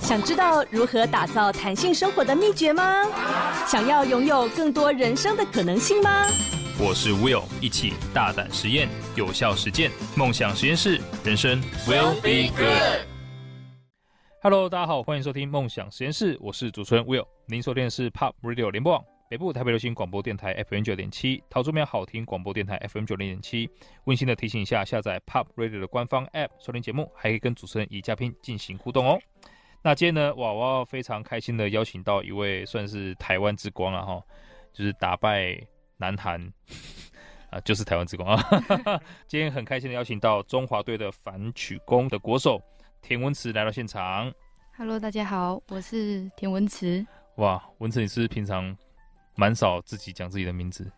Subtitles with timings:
[0.00, 3.04] 想知道如何打造弹性生活的秘诀吗？
[3.66, 6.26] 想要拥有更多人生的可能性吗？
[6.78, 13.06] 我是 Will，一起大胆实验，有效实践，梦想实验室，人生 Will be good。
[14.42, 17.24] Hello，大家好，欢迎收听梦想实验室，我是主持人 Will。
[17.46, 23.66] 您收听的是 Pop Radio 联播网北部台北流行广播电台 FM 九点七，桃竹苗好听广播电台 FM 九零点七。
[24.04, 29.18] 温馨的提醒一下，下载 Pop Radio 的官方 App 收听节目，还可以跟主持人以嘉宾进行互动哦。
[29.80, 34.22] 那今天呢，哇，我要非常开心的邀请到一位算是台湾之光了哈，
[34.70, 35.58] 就是打败
[35.96, 36.38] 南韩
[37.48, 38.44] 啊，就是台湾之光啊。
[39.26, 42.62] 今天很开心的邀请到中华队的反曲弓的国手
[43.00, 44.30] 田文慈来到现场。
[44.76, 47.06] Hello，大家好，我是田文慈。
[47.36, 48.76] 哇，文慈，你是是平常
[49.34, 50.90] 蛮少自己讲自己的名字？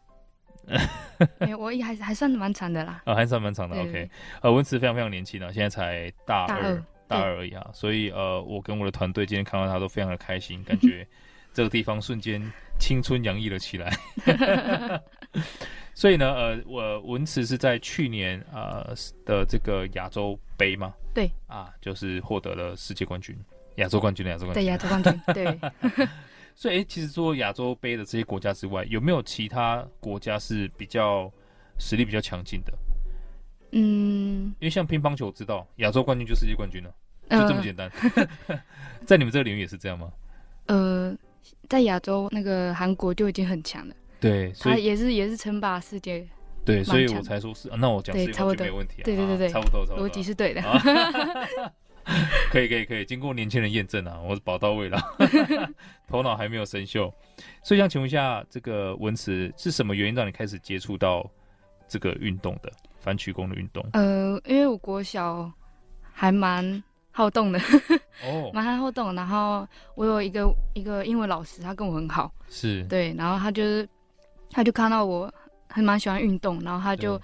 [1.40, 3.02] 欸、我也还还算蛮长的啦。
[3.04, 3.76] 啊，还算蛮长的。
[3.76, 4.08] OK，
[4.40, 6.46] 呃，文慈非常非常年轻啊，现在才大二。
[6.46, 11.06] 大二大二而已啊，所以呃，我跟我的团队今天看到他都非常的开心，感觉
[11.52, 12.42] 这个地方瞬间
[12.78, 13.94] 青春洋溢了起来。
[15.92, 18.94] 所以呢，呃，我文慈是在去年呃
[19.26, 20.94] 的这个亚洲杯吗？
[21.12, 23.36] 对啊，就是获得了世界冠军，
[23.76, 24.64] 亚洲冠军的亚洲冠军。
[24.64, 25.20] 对，亚洲冠军。
[25.34, 26.06] 对。
[26.54, 31.30] 所以，哎，其实除了亚洲杯的这些国家之外，有没有其他国家是比较
[31.78, 32.72] 实力比较强劲的？
[33.72, 36.94] 嗯，因为像乒乓球，我知道亚洲冠军就世界冠军了，
[37.28, 37.90] 就这么简单。
[38.46, 38.60] 呃、
[39.04, 40.12] 在你们这个领域也是这样吗？
[40.66, 41.12] 呃，
[41.68, 46.24] 在亚洲那个韩国就已经很强了，对，所以也是也是称霸世界，
[46.64, 50.62] 对，所以我才说是，啊、那我讲世界冠军没问题、啊，对对对对，差不多，差不多，逻辑是对的。
[52.50, 54.98] 可以可以可以，经过年轻人验证啊，我是宝刀未老，
[56.08, 57.12] 头脑还没有生锈，
[57.62, 61.28] 所以想请问一下，这个文慈是什么原因让你开始接触到
[61.88, 62.70] 这个运动的？
[63.00, 65.52] 反曲弓的运动，呃，因为我国小
[66.10, 67.60] 还蛮好动的，
[68.24, 69.14] 哦， 蛮好动。
[69.14, 73.12] 然后我有一个一个英文老师，他跟我很好，是对。
[73.12, 73.86] 然后他就是，
[74.50, 75.30] 他就看到我
[75.68, 77.20] 还蛮喜欢运动，然后他就，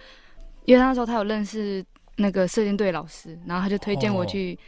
[0.66, 1.82] 因为那时候他有认识
[2.16, 4.58] 那个射箭队老师，然后他就推荐我去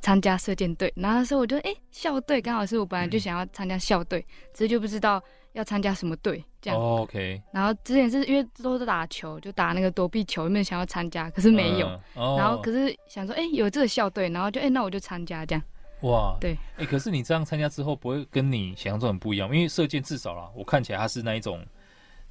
[0.00, 0.88] 参加射箭队。
[0.88, 5.22] 哦、然后那时候我就，哎、欸，校队刚好是我本来就想要参加校队，嗯、只是就不知道。
[5.54, 6.44] 要参加什么队？
[6.62, 7.42] 这样、oh,，OK。
[7.50, 11.28] 然后之前是因为都是打球，就打那个躲避球，有没有想要参加？
[11.30, 11.88] 可是没有。
[11.88, 12.38] Uh, oh.
[12.38, 15.62] 然后可是想说，哎、欸，有这个校队，然后就哎、欸，那我就参加这样。
[16.02, 16.52] 哇，对。
[16.76, 19.52] 哎、欸，可是你这样参加之后，不会跟你想象中很不一样？
[19.52, 21.60] 因为射箭至少啦，我看起来它是那一种，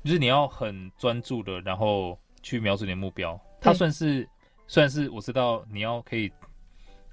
[0.06, 3.38] 就是你要很专注的，然后去瞄准你的目标。
[3.59, 4.25] 它算是，
[4.69, 6.31] 算是我知道你要可以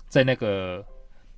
[0.08, 0.84] 在那个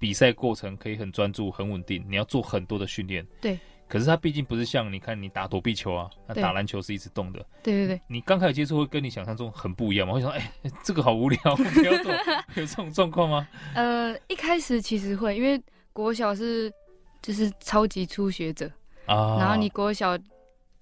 [0.00, 3.24] 比赛过程可以很专注、很稳定，你要做很多的训练。
[3.40, 3.56] 对。
[3.86, 7.38] 可是它毕竟不是像你看你打躲避球啊，那打篮球是一直动的。
[7.62, 10.12] 对对对，你刚开始接触会跟你想象中很不一样吗？
[10.12, 12.12] 会想哎、欸，这个好无聊， 不要做，
[12.56, 13.48] 有这种状况吗？
[13.74, 15.58] 呃，一开始其实会，因为
[15.94, 16.70] 国小是
[17.22, 18.70] 就是超级初学者
[19.06, 20.18] 啊，然后你国小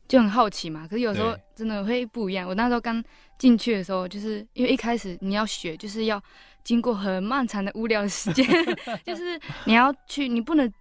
[0.09, 0.87] 就很好奇嘛。
[0.89, 2.49] 可是有时候真的会不一样。
[2.49, 3.03] 我那时候刚
[3.39, 6.23] 进去的时候，就是因为一开始你要学，就是要
[6.65, 8.47] 经过很漫长的无聊的时间，
[9.05, 10.73] 就是你要去，你不能。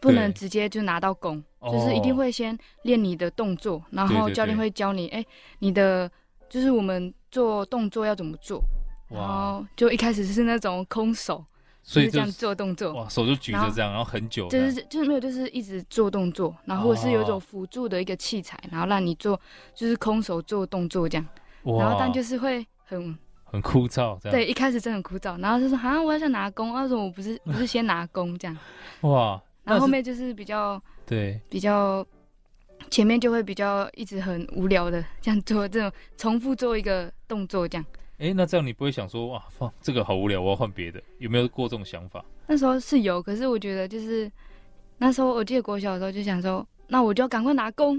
[0.00, 5.22] 不能直接就拿到弓，就是一定会先练你的动作，哦、然后教练会教你，哎，
[5.58, 6.10] 你的
[6.48, 8.64] 就是我们做动作要怎么做，
[9.10, 11.44] 然后就一开始是那种空手，
[11.82, 19.40] 所以、就是、这样做动作，哇，手就举着这样，然后，很久，就是就是没有，就是一直做动作，然后或者是有一种辅助的一个器材，然后让你做
[19.74, 21.26] 就是空手做动作这样，
[21.64, 28.56] 然后但就是会很很枯燥，对，一开始真的很枯燥，然后就说好像我要想拿弓，为什么我不是不是先拿弓这样，
[29.02, 29.40] 哇。
[29.62, 32.04] 然后后面就是比较对，比较
[32.88, 37.84] 前面就会比较一直很无聊的这样做这种重复做一个动作这样。
[38.20, 41.02] 哎，那这样你不会想说哇，放这个好无聊，我要换别的？
[41.18, 42.24] 有没有过这种想法？
[42.46, 44.30] 那时候是有，可是我觉得就是
[44.98, 47.98] 那时候我记得国小的时候就想说，那我就要赶快拿弓，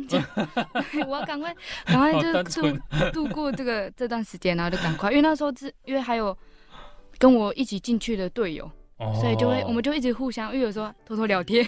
[1.08, 1.54] 我要赶快
[1.86, 6.38] 赶快就度度过这个这段时间，然后就赶快，因为那时候是因为还有
[7.18, 8.70] 跟我一起进去的队友。
[9.20, 11.66] 所以就会，我们就一直互相，因为有时候偷偷聊天，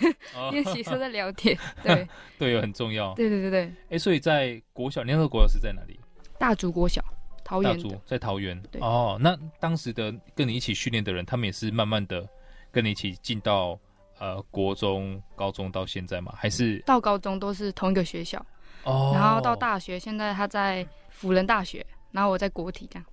[0.51, 2.07] 练习时候在聊天，对，
[2.37, 3.73] 队友很重要，对对对对。
[3.89, 5.99] 哎，所以在国小，你那时候国小是在哪里？
[6.37, 7.03] 大竹国小，
[7.43, 7.77] 桃园。
[8.05, 8.61] 在桃园。
[8.79, 12.27] 哦，那当时的跟你一起训练的人，他们也是慢慢的
[12.71, 13.77] 跟你一起进到
[14.19, 16.33] 呃国中、高中到现在吗？
[16.37, 18.43] 还是到高中都是同一个学校？
[18.83, 19.11] 哦。
[19.13, 23.05] 然后到大学，现在他在辅仁大学，然后我在国体这样。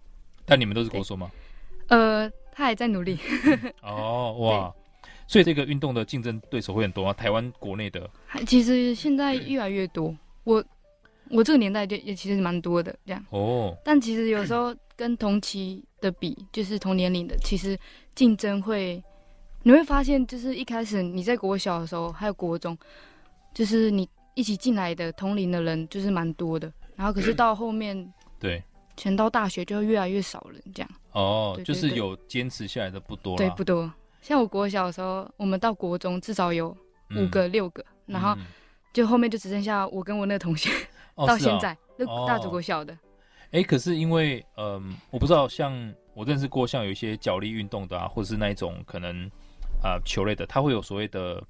[0.45, 1.31] 但你们都是国手吗？
[1.89, 2.31] 呃。
[2.53, 3.17] 他还在努力
[3.81, 4.75] 哦，哇！
[5.27, 7.13] 所以这个运动的竞争对手会很多吗？
[7.13, 8.11] 台湾国内的，
[8.47, 10.15] 其实现在越来越多。
[10.45, 10.63] 我
[11.31, 13.77] 我这个年代就也其实蛮多的这样哦。
[13.85, 17.79] 但其实有时候跟同期的比，就是同年龄的，其实
[18.15, 19.03] 竞争会
[19.63, 22.77] 你会发现，就是一开始你在国小的时候，还有国中，
[23.55, 28.63] 就是你一起进来的同龄的人就是蛮多的，然后可是到后面，对，
[28.97, 30.91] 全到大学就会越来越少人这样。
[31.13, 33.37] 哦，对对对，就是有坚持下来的不多。
[33.37, 33.93] 对，不多。
[34.23, 36.69] 像我国小的时候，我们到国中至少有
[37.17, 38.37] 五个、嗯、六个，然后
[38.93, 40.71] 就后面就只剩下我跟我那个同学，
[41.25, 42.93] 哦、到现在那、哦、大足国小的。
[43.53, 45.73] 哎、欸，可是因为嗯、呃，我不知道，像
[46.15, 49.31] 我认识过像有一些脚力运动的啊，或者是那一种可能。
[49.83, 51.43] 啊、呃，球类的，他会有所谓的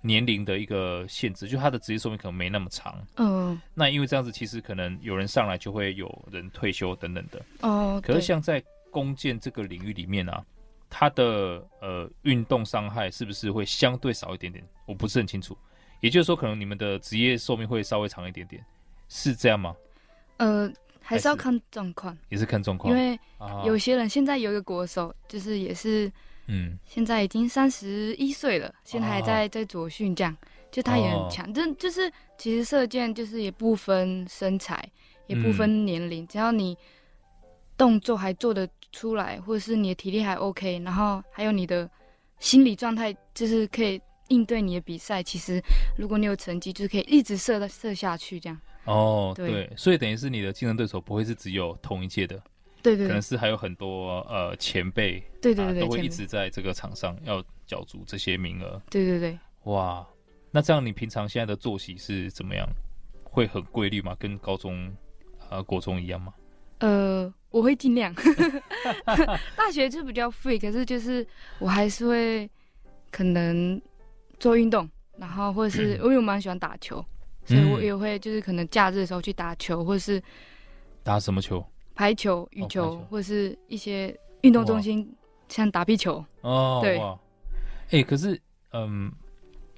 [0.00, 3.04] 年龄的一个限制，就他的职业寿命可能没那么长。
[3.16, 7.44] 嗯，那因为这样子，其实可能有人上来就会有人退休等等的。
[7.62, 8.62] 哦，可是像在
[8.92, 10.40] 弓箭这个领域里面啊，
[10.88, 14.64] 他的呃运动伤害是不是会相对少一点点？
[14.86, 15.58] 我不是很清楚。
[15.98, 18.64] 也就是说，可能你们的职业寿命会稍微长一点点，
[19.08, 19.74] 是这样吗？
[20.36, 22.92] 呃，还是要看状况，也是看状况。
[22.92, 23.18] 因为
[23.64, 26.10] 有些人现在有一个国手，就是也是。
[26.50, 31.52] 嗯，现在已经三十一岁了，现在还在在左训，这样、哦、就他也很强。
[31.52, 34.82] 这、哦、就是其实射箭就是也不分身材，
[35.26, 36.74] 也不分年龄、嗯，只要你
[37.76, 41.86] 动作还做得出来，或者是你的体力还 OK，然后还有你的
[42.38, 45.22] 心理状态，就是可以应对你的比赛。
[45.22, 45.62] 其实
[45.98, 48.58] 如果你有成绩，就是可以一直射到射下去这样。
[48.88, 52.40] 哦对，对，所以等于是你的竞争对手不会是只有同一届的。
[52.82, 58.80] 对对，可能是还有很多呃前辈，对对对，对、啊，都会一直在这个场上要角逐这些名额。
[58.88, 60.06] 对对对，哇，
[60.50, 62.66] 那这样你平常现在的作息是怎么样？
[63.24, 64.16] 会很规律吗？
[64.18, 64.90] 跟高中
[65.50, 66.32] 呃国中一样吗？
[66.78, 68.14] 呃，我会尽量。
[69.56, 71.26] 大学就比较 free，可是就是
[71.58, 72.48] 我还是会
[73.10, 73.80] 可能
[74.38, 74.88] 做运动，
[75.18, 77.04] 然后或者是、嗯、因为我蛮喜欢打球，
[77.48, 80.22] 所以我也会就是可能假日的时候去打球，或者是
[81.02, 81.64] 打什么球？
[81.94, 85.10] 排球、羽球，哦、或者是一些运动中心，
[85.48, 86.22] 像打壁球。
[86.42, 86.98] 哦，对。
[86.98, 88.38] 哎、欸，可是，
[88.72, 89.10] 嗯，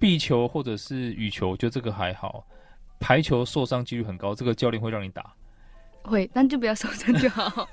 [0.00, 2.44] 壁球或者是羽球，就这个还好。
[2.98, 5.32] 排球受伤几率很高，这个教练会让你打。
[6.02, 7.68] 会，但就不要受伤就好。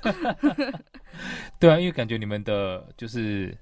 [1.58, 3.54] 对啊，因为感觉你们的，就是，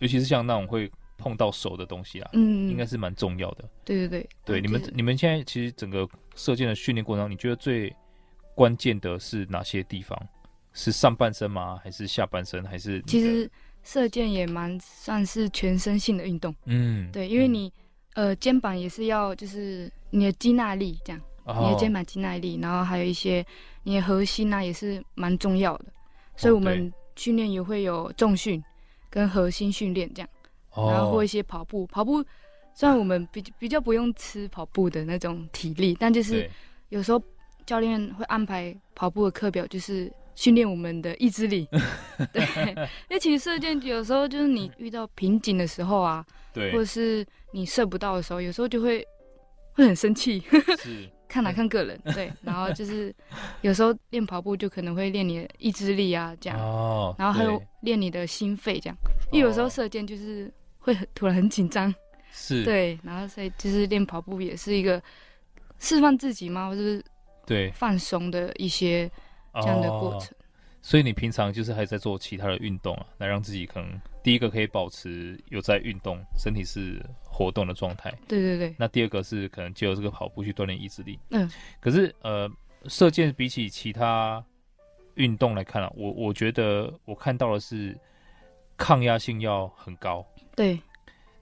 [0.00, 3.68] 尤其是像那种会碰到手的东西啊，嗯，应该是蛮重要的。
[3.84, 4.28] 对对对。
[4.44, 7.94] 对，你们你们现在其实整个射箭的训练过程中，你觉得最
[8.54, 10.20] 关键的是哪些地方？
[10.72, 11.80] 是上半身吗？
[11.84, 12.64] 还是下半身？
[12.64, 13.48] 还是其实
[13.84, 16.54] 射箭也蛮算是全身性的运动。
[16.64, 17.72] 嗯，对，因为你、
[18.14, 23.46] 嗯、呃肩膀也是要就是你的肌耐力这样、哦，你的肩膀肌耐力，然后还有一些
[23.84, 25.84] 你的核心啊也是蛮重要的。
[26.36, 28.60] 所以我们训练也会有重训
[29.08, 30.28] 跟核心训练这样、
[30.74, 31.86] 哦，然后或一些跑步。
[31.86, 32.24] 跑步
[32.74, 36.48] 虽然我们比比较不用吃跑步的那种体力，但就是
[36.90, 37.22] 有时候。
[37.66, 41.66] 教练会安排跑步的课表，就是训练我们的意志力。
[42.30, 42.44] 对，
[43.08, 46.22] 因为其实射箭有时候就是你遇到瓶颈的时候啊，
[46.52, 49.02] 对，或者是你射不到的时候，有时候就会
[49.72, 50.42] 会很生气。
[50.78, 51.98] 是， 看哪看个人。
[52.14, 53.14] 对，然后就是
[53.62, 56.60] 有时候练跑步就可能会练你的意志力啊，这样。
[56.60, 57.16] 哦。
[57.18, 58.96] 然后还有练你的心肺，这样。
[59.32, 60.52] 因为有时候射箭就是
[60.84, 61.92] 会很突然很紧张。
[62.30, 62.62] 是。
[62.64, 65.02] 对，然后所以就是练跑步也是一个
[65.78, 66.68] 释放自己吗？
[66.68, 67.04] 或者是？
[67.46, 69.10] 对，放松的一些
[69.60, 70.30] 这样的过程。
[70.30, 70.44] 哦，
[70.80, 78.10] 所以你平常就是还在做其他的运动啊，来让自己可能第一个可以保持有在运动，身体是活动的状态。
[78.26, 78.74] 对对对。
[78.78, 81.18] 那第二个是可能借由这个跑步去锻炼意志力。
[81.30, 81.50] 嗯。
[81.80, 82.50] 可是呃，
[82.86, 84.42] 射箭比起其他
[85.16, 87.94] 运动来看啊，我我觉得我看到的是
[88.78, 90.26] 抗压性要很高。
[90.56, 90.80] 对。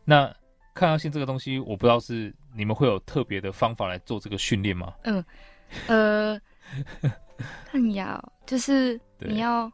[0.04, 0.34] 那
[0.74, 4.94] 抗压性这个东西，我不知道是你们会有特别的方法来做这个训练吗？
[5.04, 5.24] 嗯。
[5.86, 6.38] 呃，
[7.64, 9.72] 抗压就是你要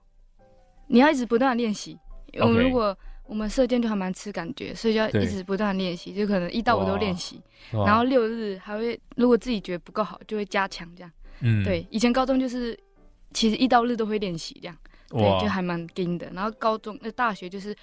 [0.87, 1.99] 你要一直不断练习。
[2.41, 7.43] 我们如果我们射箭就还蛮吃感觉，所以就要一直不断练习，就可能一到五都练习，
[7.73, 11.11] 然后六日还会如果自己觉得不够好，就会加强这样。
[11.41, 12.79] 嗯，对，以前高中就是
[13.33, 14.77] 其实一到日都会练习这样，
[15.09, 16.31] 对，就还蛮盯的。
[16.33, 17.75] 然后高中那大学就是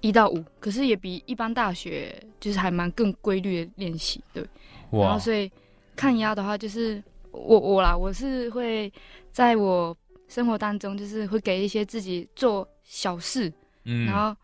[0.00, 4.44] 一到五，可是也比一般大学就是还蛮更规律的练习，对。
[4.90, 5.50] 然后所以
[5.96, 7.02] 抗压的话就是。
[7.32, 8.92] 我我啦，我是会
[9.30, 13.48] 在我生活当中，就是会给一些自己做小事，
[13.84, 14.36] 嗯，然后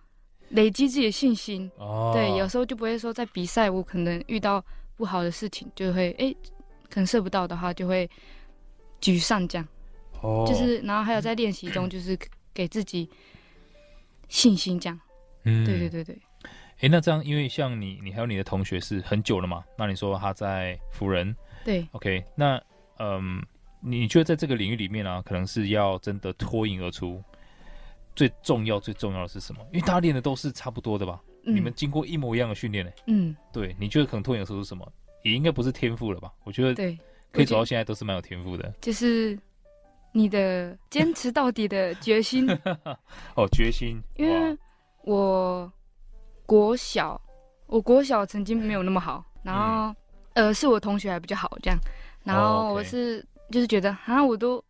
[0.51, 1.69] 累积自己的信心。
[1.79, 6.37] 哦，对，有时候就不会说在比赛，我可能遇到不好的事情，就会哎、欸，
[6.89, 8.09] 可能射不到的话，就会
[9.01, 9.67] 沮丧这样。
[10.23, 12.17] 哦，就是然后还有在练习中，就是
[12.55, 13.11] 给自己
[14.29, 14.97] 信心这样。
[15.47, 16.19] 嗯，对对对对。
[16.45, 19.65] 哎、欸，那这样，因为像你，你还有你的同学是很久了嘛？
[19.79, 21.35] 那你说他在辅仁，
[21.65, 22.63] 对，OK，那。
[22.99, 23.45] 嗯，
[23.83, 27.23] 你觉得在这个领域里面啊，可能是要真的脱颖而出，
[28.15, 29.61] 最重要最重要的是什么？
[29.71, 31.21] 因为大家练的都是差不多的吧？
[31.45, 32.91] 嗯、你们经过一模一样的训练呢。
[33.07, 34.91] 嗯，对，你觉得可能脱颖而出是什么？
[35.25, 36.33] 也应该不是天赋了吧？
[36.45, 36.99] 我觉得对，
[37.33, 38.73] 可以走到现在都是蛮有天赋的。
[38.81, 39.39] 就是
[40.11, 42.49] 你的坚持到底的决心。
[43.37, 44.03] 哦，决心。
[44.17, 44.57] 因为
[45.07, 45.73] 我
[46.45, 47.19] 国小，
[47.67, 49.95] 我国小曾经没有那么好，然后、
[50.35, 51.79] 嗯、呃，是我同学还比较好这样，
[52.25, 54.63] 然后我是、哦 okay、就是觉得好像我都。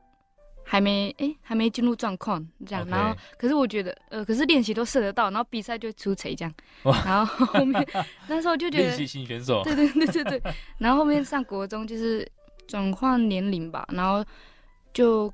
[0.68, 6.52] 还没哎、欸，还没进入状况这样然后可是我觉得呃，可是练习都射得到，然后比赛就出彩这样，
[6.82, 7.86] 然后后面
[8.26, 10.42] 那时候就觉得练习型选手，对对对对对，
[10.78, 12.28] 然后后面上国中就是
[12.66, 14.24] 转换年龄吧，然后
[14.92, 15.32] 就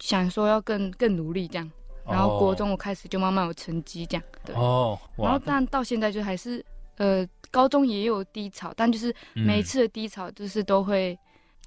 [0.00, 1.72] 想说要更更努力这样，
[2.06, 6.64] 然后国中我开始就慢慢有成绩这样，对哦，然后但到现在就还是
[6.96, 11.18] 呃，高中也有低潮，但就是每一次的低潮就是都会、嗯、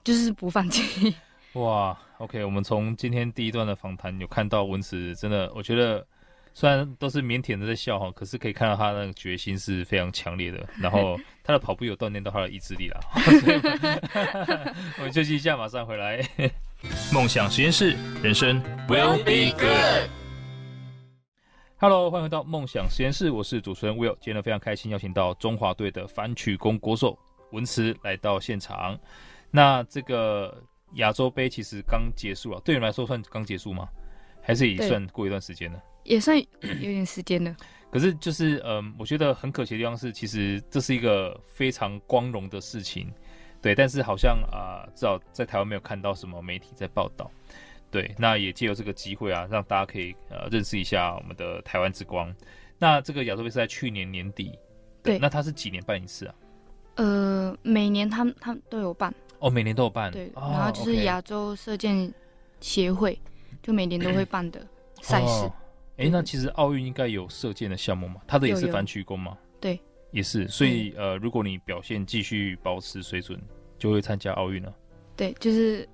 [0.03, 1.15] 就是不放弃。
[1.53, 6.05] 哇，OK，我们从今天第一段的访谈有看到文慈，真的，我觉得
[6.53, 12.99] 虽然都是腼腆的在笑哈，可是可以看到他那个决心是非常强烈的，然后 他的跑步有锻炼到他的意志力啦。
[14.99, 16.23] 我们休息一下，马上回来。
[17.11, 20.16] 梦想实验室，人生 will be good。
[21.79, 27.15] Hello，欢迎回到梦想实验室，我是主持人 Will，今天呢非常开心邀请到中华队的反曲弓国手
[27.51, 28.99] 文慈来到现场，
[29.51, 30.63] 那这个。
[30.93, 33.89] 亚洲杯其实刚结束了，对你们来说算刚结束吗？
[34.41, 35.83] 还是也算过一段时间了？
[36.05, 37.53] 也算 有点时间了。
[37.91, 43.11] 可是就是嗯、呃，我觉得很可惜的地方是，其实这是一个非常光荣的事情，
[43.61, 43.75] 对。
[43.75, 47.29] 但是好像啊、呃，至少在台湾没有看到什么媒体在报道，
[47.91, 48.13] 对。
[48.17, 52.33] 那也借由这个机会啊，让大家可以呃认识一下我们的台湾之光。
[52.77, 54.57] 那这个亚洲杯是在去年年底，
[55.03, 55.15] 对。
[55.15, 56.35] 对那它是几年办一次啊？
[56.95, 59.13] 呃，每年他们他们都有办。
[59.39, 60.11] 哦，每年都有办。
[60.11, 62.11] 对，哦、然后就是亚洲射箭
[62.59, 64.59] 协会，哦 okay、就每年都会办的
[65.01, 65.45] 赛事。
[65.97, 68.21] 哎、哦，那其实奥运应该有射箭的项目吗？
[68.27, 69.37] 它的也是反曲弓吗？
[69.61, 69.79] 对，
[70.11, 70.47] 也是。
[70.47, 73.39] 所以呃，如果你表现继续保持水准，
[73.77, 74.73] 就会参加奥运了。
[75.15, 75.87] 对，就是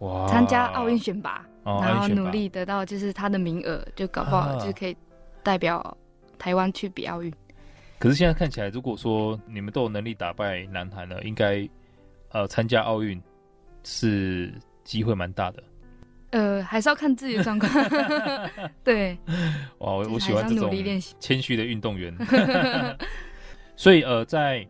[0.00, 4.96] 哇，参加奥运选拔，然后努力得到就是他的名额，就搞不好就是可以
[5.42, 5.96] 代表
[6.38, 7.32] 台湾去比奥运。
[7.98, 11.68] 可是现在看起来，如果说你们都有能力打败南韩了，应该。
[12.30, 13.22] 呃，参加奥运
[13.82, 14.52] 是
[14.84, 15.62] 机会蛮大的。
[16.30, 17.72] 呃，还是要看自己的状况。
[18.84, 19.16] 对，
[19.78, 20.70] 哇，我我喜欢这种
[21.18, 22.14] 谦虚的运动员。
[23.76, 24.66] 所以呃，在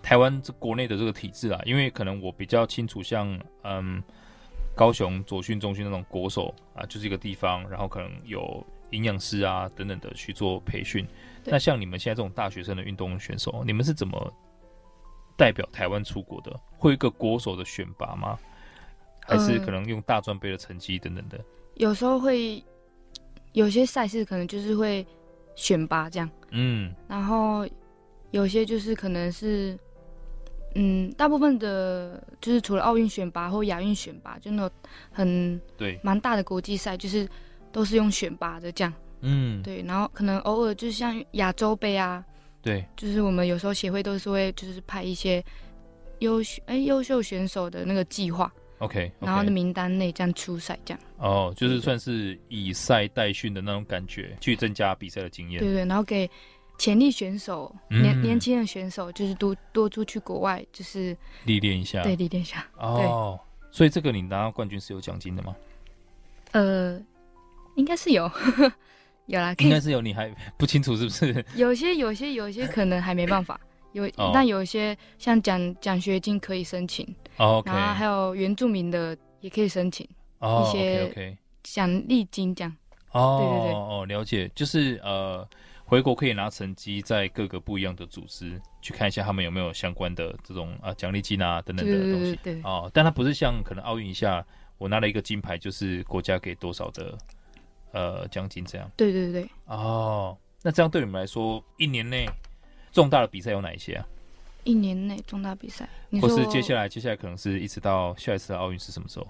[0.00, 4.02] 台湾这国内的这个体制啊，因为可能我比较清楚像，像嗯，
[4.76, 11.04] 高雄左训中心那种国手啊，就是一个地方，然后可能有营养师啊等等的去做培训。
[11.44, 14.32] 那像你们现在这种大学生的运动选手，你们是怎么？
[15.38, 18.38] 代表台湾出国的，会有一个国手的选拔吗？
[19.20, 21.38] 还是可能用大专杯的成绩等等的？
[21.74, 22.64] 有时候会
[23.52, 25.06] 有些赛事可能就是会
[25.54, 27.68] 选拔这样，嗯，然后
[28.30, 29.78] 有些就是可能是，
[30.78, 34.70] 嗯，大部分的就是除了奥运选拔或亚运选拔，就那种
[35.10, 37.26] 很对蛮大的国际赛，就是
[37.72, 42.24] 都是用选拔的这样，嗯，对，然后可能偶尔就是像亚洲杯啊。
[42.62, 45.44] 对，就是我们有时候协会都是会就是派一些
[46.18, 51.00] 优秀哎优秀选手的那个计划，OK，然后的名单内这样出赛这样。
[51.18, 55.60] 哦，就是算是以赛代训的那种感觉，去增加比赛的经验。
[55.60, 56.28] 对对，然后给
[56.78, 62.02] 潜力选手、嗯、年年轻的选手，就是多多出去国外，就是历练一下。
[62.02, 62.66] 对，历练一下。
[62.78, 63.38] 哦，
[63.70, 65.56] 所以这个你拿到冠军是有奖金的吗？
[66.52, 67.00] 呃，
[67.74, 68.30] 应该是有。
[69.26, 71.44] 有啦，应该是有，你还不清楚是不是？
[71.56, 77.04] 有些、有些、有些可能还没办法，有，哦、但有些像奖奖学金可以申请，
[77.36, 82.72] 然后还有原住民的也可以申请、哦、一些奖励金这样。
[83.10, 85.44] 哦，对对对，哦，了解，就是呃，
[85.86, 92.62] 回国可以拿成绩，在各个不一样的组织去看一下他们有没有相关的这种啊奖励金啊等等的东西。
[92.62, 94.44] 哦，但它不是像可能奥运一下，
[94.76, 97.16] 我拿了一个金牌，就是国家给多少的。
[97.92, 98.90] 呃，奖金这样。
[98.94, 99.48] 对对对。
[99.64, 102.28] 哦，那这样对你们来说，一年内
[102.92, 104.06] 重大的比赛有哪一些啊？
[104.64, 105.88] 一年内重大比赛，
[106.20, 109.26] 或是接下来，接下来可能是一直到下一次的奥运是什么时候？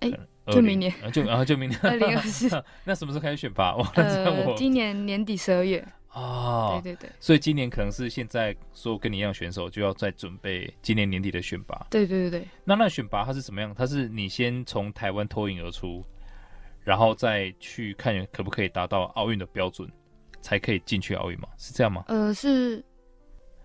[0.00, 0.10] 哎，
[0.52, 2.48] 就明年，就然后就明年二零二四。
[2.84, 3.74] 那什么时候开始选拔？
[3.94, 5.84] 呃，今年年底十二月。
[6.12, 7.10] 哦，对对对。
[7.20, 11.86] 所以今年可能是现在所有跟你一样选手就要再准备今年年底的选拔。
[11.90, 12.48] 对对对对。
[12.64, 13.74] 那那选拔它是怎么样？
[13.76, 16.04] 它是你先从台湾脱颖而出。
[16.82, 19.86] 然后再去看可不可以达到奥运的标准，
[20.40, 21.46] 才可以进去奥运吗？
[21.58, 22.02] 是这样吗？
[22.08, 22.82] 呃，是，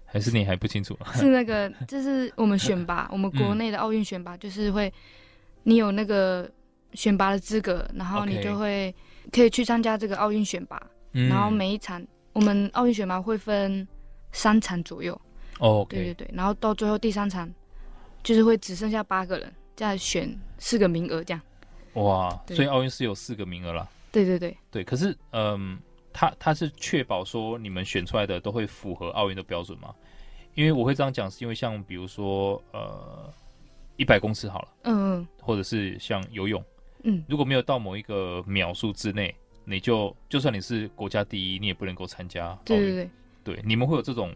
[0.04, 0.96] 还是你还不清楚？
[1.13, 4.94] 是那个，就是我们选拔，我们国内的奥运选拔，就是会，
[5.63, 6.51] 你有那个
[6.96, 8.94] 选拔的资格，然后你就会
[9.32, 10.82] 可以去参加这个奥运选拔，
[11.14, 13.88] 嗯、然后每一场我们奥运选拔会分
[14.32, 15.20] 三场左右。
[15.60, 17.50] 哦对对对，然后到最后第三场，
[18.24, 21.42] 就是会只剩下八个人，再选四个名额这样。
[21.94, 23.90] 哇，所以奥运是有四个名额了。
[24.12, 25.80] 对对对对，可是嗯，
[26.12, 29.96] 他他是确保说你们选出来的都会符合奥运的标准吗？
[30.56, 33.34] 因为我会这样讲，是因为像比如说呃，
[33.96, 36.62] 一百公尺好了，嗯嗯，或者是像游泳，
[37.06, 39.34] 嗯，如果没有到某一个秒数之内，
[39.64, 42.58] 你就就算你是国家第一，你也不能够参加。
[42.66, 42.92] 对对
[43.44, 44.34] 对，对，你们会有这种。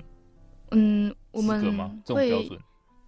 [0.71, 1.59] 嗯，我们
[2.05, 2.59] 会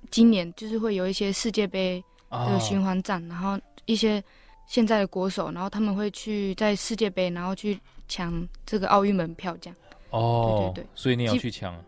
[0.09, 4.23] 今年就是会有一些世界杯的循环战，啊、然后一些
[4.65, 9.77] 现在的国手，然后他们会去在世界杯，然后去抢这个奥运门票，这样。
[10.09, 11.79] 哦，对对对，所以你要去抢。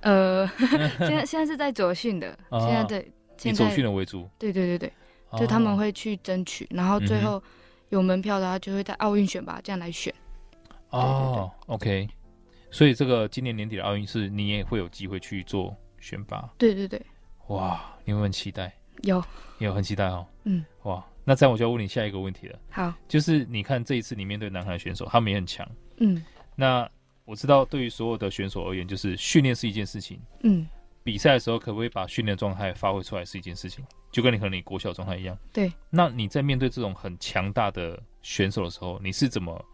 [0.00, 0.44] 呃，
[0.98, 3.12] 现在现在是在左训的， 啊、现在对，
[3.44, 4.28] 以左训的为主。
[4.36, 4.92] 对对对对，啊、
[5.38, 7.42] 就他们会去争取，然后最后
[7.90, 10.12] 有门票的话，就会在奥运选拔这样来选。
[10.90, 12.08] 哦，OK。
[12.70, 16.48] 所以这个今年年底的奥运是你也会有机会去做选拔。
[16.56, 17.00] 对对对。
[17.48, 18.72] 哇，你有没有很期待？
[19.02, 19.22] 有，
[19.58, 20.26] 有很期待哦。
[20.44, 20.64] 嗯。
[20.82, 22.58] 哇，那这样我就要问你下一个问题了。
[22.70, 22.92] 好。
[23.08, 25.68] 就是你看这一次你面对南韩选手，他们也很强。
[25.98, 26.24] 嗯。
[26.54, 26.88] 那
[27.24, 30.20] 我知道，对于所有的选手而言，就是训练是一件事情。
[30.42, 30.66] 嗯。
[31.02, 35.36] 比赛的时候，可不可以把训练状态发挥出来是一件事情，就跟你和你国小状态一样。
[35.52, 35.72] 对。
[35.88, 39.64] 那你在面对这种很强大的选手的时候，你是怎么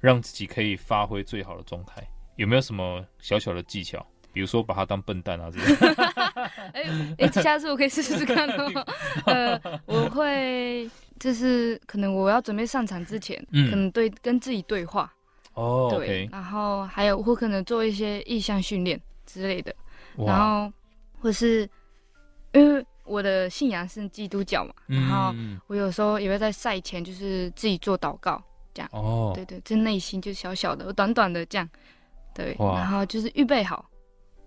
[0.00, 2.06] 让自己可以发挥最好的状态？
[2.36, 4.04] 有没有什么小小的技巧？
[4.32, 5.94] 比如说把他当笨蛋啊这样。
[6.74, 6.84] 哎
[7.18, 8.86] 哎，下次我可以试试看哦。
[9.24, 10.86] 呃，我会
[11.18, 15.10] 就是可能我要准备上场之前，嗯、可能对跟自己对话。
[15.54, 16.26] 哦，对。
[16.26, 16.32] Okay.
[16.32, 19.74] 然后还有我可能做一些意向训练之类的。
[20.18, 20.70] 然后
[21.18, 21.66] 或是
[22.52, 25.34] 因为我的信仰是基督教嘛，嗯、然后
[25.66, 28.42] 我有时候也会在赛前就是自己做祷告
[28.74, 28.88] 这样。
[28.92, 29.32] 哦。
[29.34, 31.68] 对对，这内心就小小的，我短短的这样。
[32.34, 33.88] 对，然后就是预备好，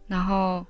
[0.06, 0.64] 然后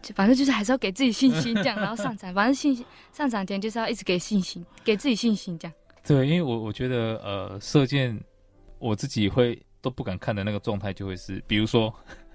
[0.00, 5.74] 就反正就是还是要给自己信心，这样， 然后上场，反正信心上场前就是要一直给信心，给自己信心，这样。
[6.06, 8.16] 对，因为我我觉得呃，射箭
[8.78, 11.92] 我自己会都不敢看的那个状态，就会是比如说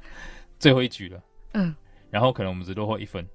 [0.60, 1.74] 最后一局了，嗯，
[2.10, 3.26] 然后可能我们只落后一分，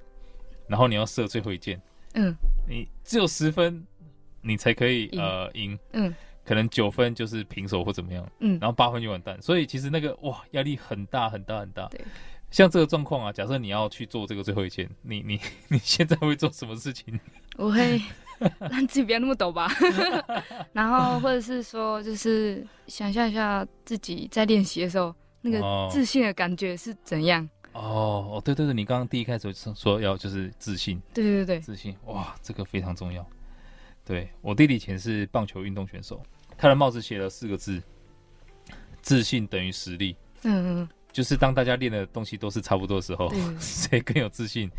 [0.68, 1.80] 然后你要射最后一箭，
[2.14, 2.36] 嗯，
[2.68, 3.84] 你只有十分，
[4.42, 6.14] 你才可以呃赢，嗯。
[6.44, 11.86] 可能九分就是平手或怎么样，嗯，然后八分就完蛋，所以其实那个哇压力很大很大很大。
[11.88, 12.00] 对，
[12.50, 17.20] 像这个状况啊，假设你要去做这个最后一件，你你你现在会做什么事情？
[17.58, 18.00] 我会
[18.58, 19.70] 让自己不要那么抖吧，
[20.72, 27.46] 然后或者是说，就是想象一下自己在练习的时候那个自信的感觉是怎样。
[27.78, 33.26] 哦哦，对对对，你刚刚第一开始说要就是自信，对对对，自信哇，这个非常重要。
[34.04, 36.22] 对，我弟弟以前是棒球运动选手。
[36.56, 37.80] 他的帽子写了四个字：
[39.00, 40.16] 自信等于实力。
[40.42, 44.70] 嗯嗯，就是当大家练的东西都是差不多的时候， 谁更有自信，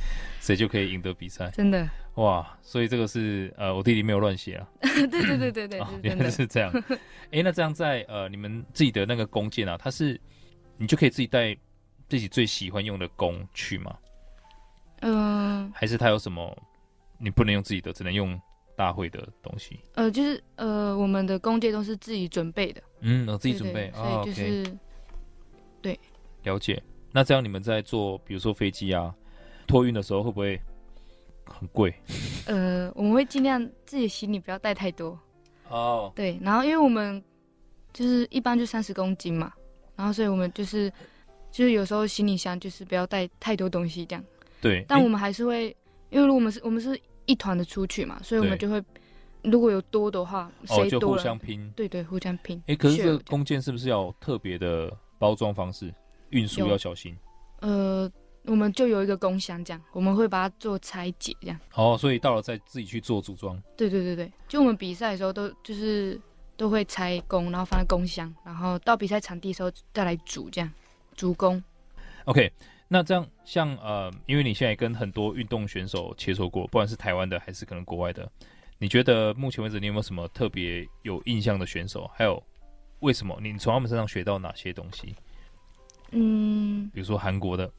[0.42, 1.50] 谁就可以赢得比赛。
[1.52, 2.58] 真的哇！
[2.62, 4.68] 所以这个是呃，我弟弟没有乱写啊。
[4.82, 6.70] 对对对对对，原来是这样。
[7.32, 10.20] 哎，那这样在呃，你们自己的那个弓箭啊，它是
[10.76, 11.56] 你就可以自己带
[12.10, 13.96] 自己最喜欢用的工去吗？
[15.02, 16.58] 嗯、呃，还是他有什么
[17.18, 18.40] 你不能用自己的，只能用？
[18.76, 24.78] 大会的东西，呃，就是呃，我们的弓箭都是自己准备的，嗯，我自己准备，所以就是，
[25.82, 26.00] 对，
[26.44, 26.82] 了解。
[27.12, 29.14] 那这样你们在做，比如说飞机啊，
[29.68, 30.58] 托运的时候会不会
[31.44, 31.94] 很贵？
[32.46, 35.20] 呃，我们会尽量自己行李不要带太多，
[35.68, 36.40] 哦，对。
[36.42, 37.22] 然后因为我们
[37.92, 39.52] 就是一般就三十公斤嘛，
[39.98, 40.90] 然后所以我们就是
[41.52, 44.24] 就是有时候行李箱就是不要带太多东西这样，
[44.62, 44.86] 对。
[44.88, 45.76] 但我们还是会，欸、
[46.10, 47.00] 因为如果我们是我们是。
[47.26, 48.84] 一团的出去嘛，所以我们就会，
[49.44, 52.58] 如果有多的话，谁多了，哦、就互相拼，对对，互相拼。
[52.62, 55.94] 哎、欸，可是这个弓箭是不是要特别的包装方式？
[56.32, 57.16] 运输要小心。
[57.60, 58.12] 呃，
[58.46, 61.60] 我们就有一个工箱，这样我们会把它做拆解，这样。
[61.76, 63.62] 哦，所以到了再自己去做组装。
[63.78, 66.20] 对对对对，就我们比赛的时候都就是
[66.58, 70.74] 都会拆工，然后放在工箱，然后到比赛场地的时候再来组，这样
[71.20, 71.62] 组弓。
[72.24, 72.50] OK。
[72.92, 78.28] 那这样像呃，因为你现在跟很多运动选手切磋过，不管是台湾的还是可能国外的，
[78.80, 82.10] 你觉得目前为止你有没有什么特别有印象的选手？
[82.16, 82.42] 还有
[83.02, 85.16] 为什么你从他们身上学到哪些东西？
[86.10, 87.72] 嗯，比如说韩国的，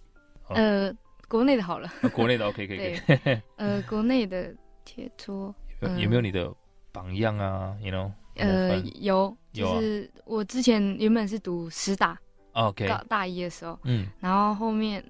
[0.46, 0.94] 呃，
[1.26, 5.52] 国内的好了，国内的 OK 可以可以， 呃，国内的切磋
[5.98, 6.54] 有没有你的
[6.92, 8.12] 榜样啊？You know？
[8.36, 12.16] 呃，有，就是我之前原本是读师大。
[12.52, 15.04] OK，高大一的时候，嗯，然后后面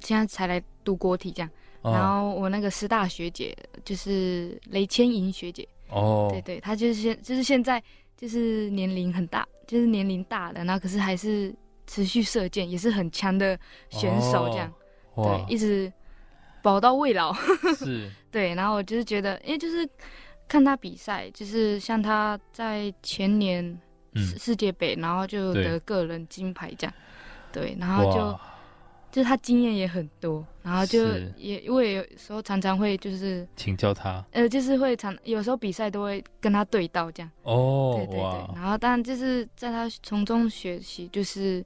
[0.00, 1.50] 现在才来读国体这样，
[1.82, 7.82] 哦、然后我那个师大学姐就是雷千莹学姐，哦，对对，她就是现就是现在
[8.16, 11.54] 就是年龄很大，就是年龄大的，然后可是还是
[11.86, 13.58] 持续射箭，也是很强的
[13.90, 14.72] 选手，这样，
[15.14, 15.92] 哦、对，一直
[16.62, 17.32] 保到未老。
[17.76, 19.88] 是， 对，然后我就是觉得，因为就是
[20.48, 23.78] 看他比赛，就是像他在前年
[24.16, 26.94] 世界杯，嗯、然后就得个人金牌这样，
[27.52, 28.38] 对，然后就。
[29.08, 31.06] 就是他经验也很多，然后就
[31.38, 37.30] 也因为有时候常常会就是请教他，呃，就是会常有时候比赛都会跟他对到这样。
[37.42, 38.20] 哦，对对对。
[38.20, 38.50] 哇。
[38.54, 41.64] 然后当然就是在他从中学习，就是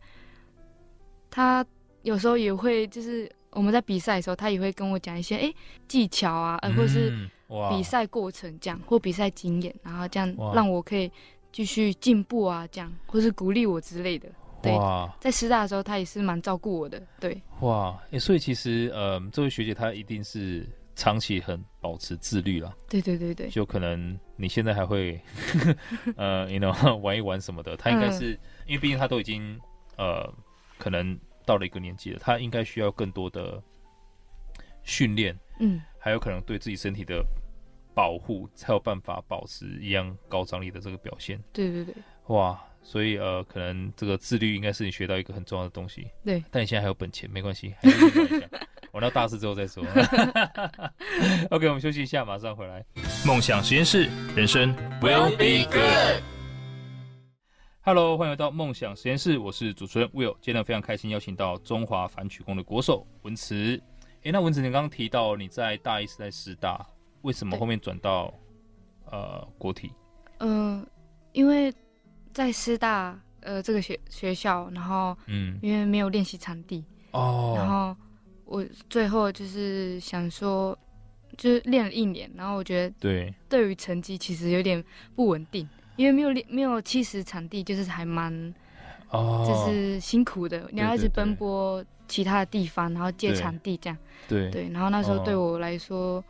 [1.29, 1.67] 他
[2.03, 5.53] 有时候也会就是我们在比赛的时候，他也会跟我讲一些哎
[5.89, 7.29] 技巧啊，呃，或是
[7.71, 11.11] 比赛过程这样，嗯、或比赛经验，然后这样让我可以
[11.53, 14.29] 继续进步啊，这样或是鼓励我之类的。
[14.63, 17.03] 对哇，在师大的时候，他也是蛮照顾我的。
[17.19, 22.77] 对，哇，欸、所以其实，呃，这位学姐她一定是长期很保持自律了。
[22.87, 25.19] 对对对对，就可能你现在还会，
[26.17, 29.59] 呃，you know， 玩一玩什么的，她应该是、嗯、因为毕竟她都已经，
[29.97, 30.31] 呃，
[30.77, 33.63] 可能到了一个年纪了，她应该需要更多的
[34.83, 37.25] 训练，嗯，还有可能对自己身体的
[37.95, 41.43] 保护，才有办法保持一样高张力的这个表现。
[41.53, 41.95] 对对对，
[42.29, 42.61] 哇。
[42.83, 46.09] 所以呃，可能这个自律应该是你学到一个很重要的东西。
[46.25, 48.49] 对，但你现在还有本钱，没关系，还是玩一下。
[48.93, 49.85] 玩到大四之后再说。
[51.53, 52.83] OK，我们休息一下，马上回来。
[53.27, 56.23] 梦想实验室，人生 will be good。
[57.83, 60.35] Hello，欢迎来到梦想实验室，我是主持人 Will。
[60.41, 63.77] 今天非常开心邀请到中华反曲弓的国手文慈。
[64.21, 66.87] 哎、欸，那文慈，你刚刚提到你在大一是在师大，
[67.23, 68.33] 为什么后面转到
[69.11, 69.93] 呃国体？
[70.39, 70.87] 嗯、呃，
[71.33, 71.73] 因为。
[72.33, 77.95] 在师大呃这个学学校，然后嗯，因为没有练习场地哦，然后
[78.45, 80.79] 我最后就是想说，
[81.37, 84.83] 就是练了一年，然后我觉得对，对于成绩其实有点
[85.17, 88.33] 不稳定，因为没有练没有七十场地，就是还蛮
[89.11, 93.99] 哦，就是辛苦的，你要一直奔波其他的地方，然后借场地这样。
[94.29, 94.49] 对。
[94.53, 96.23] 对，然后那时候对我来说，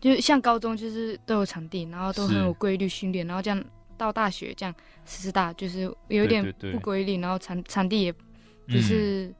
[0.00, 3.64] 就像高中就是都有场地，然后都很有规律训练，然后这样。
[3.96, 9.32] 到大学这样，师大就是有点不规律，对对对，然后场场地也不是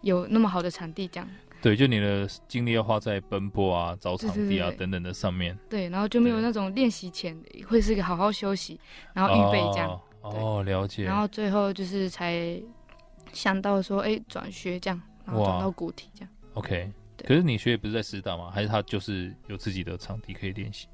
[0.00, 1.28] 有那么好的场地这样。
[1.60, 5.54] 对，就你的精力要花在奔波啊、找场地啊等等的上面。
[5.68, 8.80] 对，然后就没有那种练习前会是一个好好休息，
[9.12, 9.90] 然后预备这样。
[10.22, 11.04] 哦，哦，了解。
[11.04, 12.58] 然后最后就是才
[13.34, 16.30] 想到说，哎，转学这样，然后转到古体这样。
[16.54, 16.92] OK，对
[17.26, 18.50] 可是你学也不是在师大吗？
[18.50, 20.86] 还是他就是有自己的场地可以练习？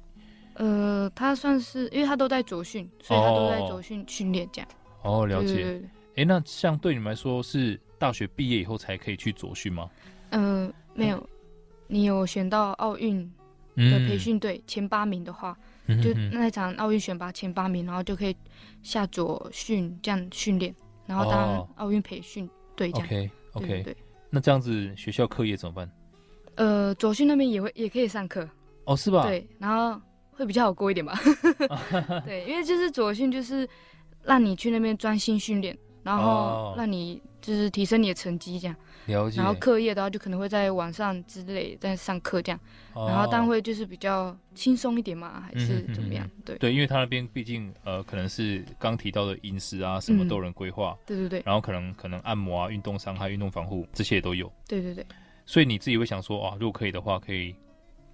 [0.55, 4.69] 呃，他算是，因为他都在左训，所以他都在左训训练这样。
[5.03, 5.81] 哦，了解。
[6.15, 9.89] 哎，那像对你们来说，是大学毕业以后才可以去左训吗？
[10.29, 11.29] 呃，没有，
[11.87, 13.29] 你有选到奥运
[13.75, 15.57] 的培训队前八名的话，
[16.01, 18.33] 就那场奥运选拔前八名，然后就可以
[18.81, 20.73] 下左训这样训练，
[21.05, 23.07] 然后当奥运培训队这样。
[23.07, 23.97] OK，OK，对。
[24.29, 25.91] 那这样子学校课业怎么办？
[26.55, 28.47] 呃，左训那边也会也可以上课。
[28.85, 29.23] 哦，是吧？
[29.27, 30.01] 对，然后。
[30.37, 31.17] 会比较好过一点吧，
[32.27, 33.65] 对，因为就是左训就是
[34.25, 39.37] 让你去那边专心训练，然后让你就是提升你的成绩这样，了解。
[39.37, 42.59] 然后课业的话就可能会在晚上之类在上课这样，
[42.93, 46.29] 然后但会就是比较轻松一点嘛，还是怎么样？
[46.43, 46.57] 对。
[46.57, 55.05] 对，因为他那边毕竟呃可能是刚提到的饮食啊什么都有人规划，对对对，然后可能可能按摩啊、运动伤害、运动防护这些都有，对对对，
[55.45, 57.55] 所以你自己会想说啊，如果可以的话可以。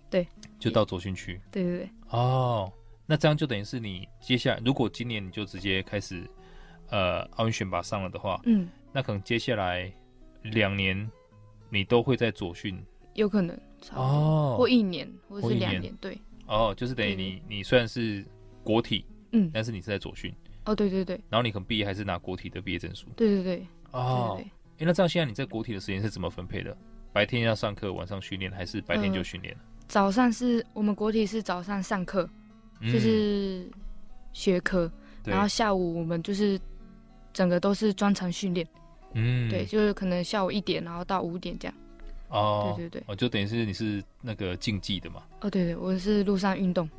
[0.10, 0.28] 对，
[0.60, 1.40] 就到左训区。
[1.50, 1.90] 对对对。
[2.10, 2.70] 哦，
[3.06, 6.30] 那这样就等于是你接下来，如果今年你就直接开始，
[6.90, 9.90] 呃，奥运选拔上了的话，嗯，那可能接下来
[10.44, 11.10] 两年
[11.70, 12.78] 你都会在左训。
[13.14, 13.58] 有可能。
[13.94, 14.56] 哦。
[14.58, 16.20] 或一年，或是两年，对。
[16.46, 18.26] 哦，就是等于你，你虽然是
[18.66, 20.34] 国体，嗯，但是你是在左训。
[20.66, 21.16] 哦，对对对。
[21.30, 23.08] 然后你可能毕业还是拿国体的毕业证书。
[23.16, 23.68] 对对对。
[23.92, 24.38] 哦。
[24.42, 26.78] 哎，那这样现在你在国体的时间是怎么分配的？
[27.14, 29.56] 白天要上课，晚上训练，还是白天就训练？
[29.88, 32.30] 早上是我们国体是早上上课，
[32.82, 33.70] 就是
[34.32, 34.90] 学科，
[35.26, 36.60] 然后下午我们就是
[37.34, 38.66] 整个都是专长训练，
[39.14, 41.78] 嗯，对，就是可能下午一点，然后到五点这样。
[42.30, 45.22] 哦，对对对，哦，就等于是你是那个竞技的嘛？
[45.42, 46.90] 哦，对对，我是陆上运动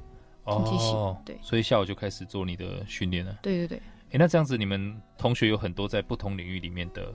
[0.45, 0.95] 竞技系，
[1.25, 3.39] 对，所以下午就开始做你的训练了。
[3.41, 3.79] 对对对，
[4.11, 7.15] 哎，那这样子你们同学有很多在不同领域里面的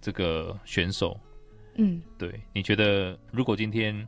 [0.00, 1.16] 这个选手，
[1.74, 4.06] 嗯，对，你觉得如果今天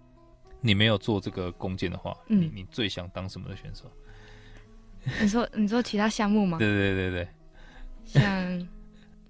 [0.61, 3.91] 你没有做这个弓箭的话，嗯、你你最想当什么的选手？
[5.21, 6.59] 你说 你说其他项目吗？
[6.59, 7.29] 对对对对，
[8.05, 8.69] 像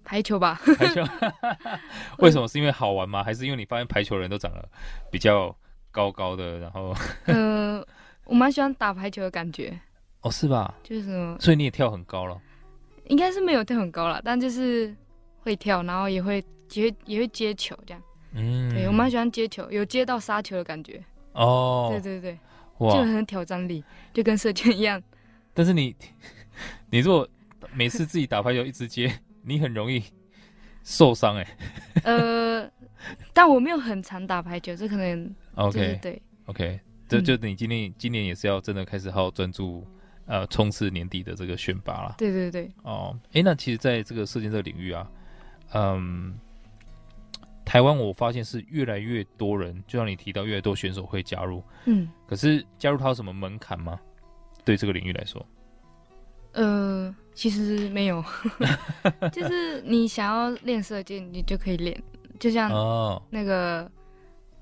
[0.04, 0.60] 排球吧。
[0.76, 1.02] 排球，
[2.18, 2.46] 为什么？
[2.48, 3.22] 是因为好玩吗？
[3.22, 4.68] 还是因为你发现排球人都长得
[5.10, 5.56] 比较
[5.90, 6.58] 高高的？
[6.58, 6.94] 然后，
[7.26, 7.84] 呃，
[8.24, 9.78] 我蛮喜欢打排球的感觉。
[10.22, 10.74] 哦，是吧？
[10.82, 11.36] 就是什么？
[11.40, 12.40] 所以你也跳很高了？
[13.08, 14.94] 应该是没有跳很高了，但就是
[15.40, 18.02] 会跳，然后也会接也会接球这样。
[18.34, 21.02] 嗯，对，我蛮喜欢接球，有接到杀球的感觉。
[21.32, 22.38] 哦，对对对，
[22.78, 25.02] 哇，就很有挑战力，就跟射箭一样。
[25.52, 25.94] 但是你，
[26.90, 27.28] 你如果
[27.72, 30.02] 每次自己打排球一直接， 你很容易
[30.82, 31.46] 受伤哎。
[32.02, 32.68] 呃，
[33.32, 39.86] 但我没有很常打排球，这可能 OK 对 OK，这就你今年今年也是要真的开始好好专注，
[40.26, 42.14] 呃，冲刺年底的这个选拔了。
[42.18, 42.70] 对对对。
[42.82, 45.08] 哦，哎，那其实在这个射箭这个领域啊，
[45.74, 46.38] 嗯。
[47.64, 51.62] 台湾我发现是越来越多人，就像你提到，越来越多选手会加入。
[51.86, 53.98] 嗯，可是加入它有什么门槛吗？
[54.64, 55.44] 对这个领域来说，
[56.52, 58.22] 呃，其实没有，
[59.32, 62.02] 就是你想要练射箭，你就可以练，
[62.38, 62.70] 就像
[63.30, 63.90] 那个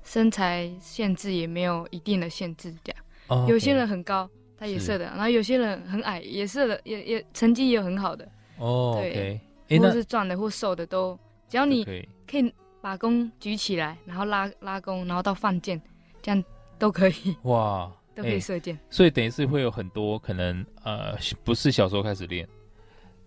[0.03, 3.03] 身材限制也没有一定的限制这样。
[3.27, 8.27] 哦，有些人很高，他也射的，然后有些人很矮，也射的，也也成绩也有很好的。
[8.57, 9.39] 哦，对，
[9.79, 12.53] 或是壮的或瘦的都，只要你可以。
[12.83, 15.81] 把弓举起来，然后拉拉弓，然后到放箭，
[16.21, 16.43] 这样
[16.77, 17.33] 都可以。
[17.43, 18.77] 哇， 都可以射箭。
[18.89, 21.15] 所以等于是会有很多可能，呃，
[21.45, 22.45] 不是小时候开始练，